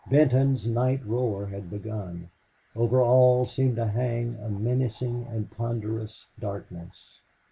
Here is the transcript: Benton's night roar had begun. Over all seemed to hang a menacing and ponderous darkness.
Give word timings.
Benton's 0.09 0.67
night 0.67 1.05
roar 1.05 1.45
had 1.45 1.69
begun. 1.69 2.31
Over 2.75 3.03
all 3.03 3.45
seemed 3.45 3.75
to 3.75 3.85
hang 3.85 4.35
a 4.41 4.49
menacing 4.49 5.27
and 5.27 5.51
ponderous 5.51 6.25
darkness. 6.39 7.21